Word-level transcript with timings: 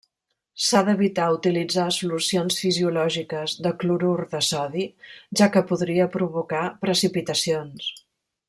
S’ha 0.67 0.79
d’evitar 0.85 1.27
utilitzar 1.33 1.85
solucions 1.97 2.57
fisiològiques 2.63 3.55
de 3.67 3.75
clorur 3.83 4.17
de 4.33 4.43
sodi, 4.51 4.89
ja 5.43 5.53
que 5.57 5.67
podria 5.73 6.09
provocar 6.17 6.67
precipitacions. 6.87 7.93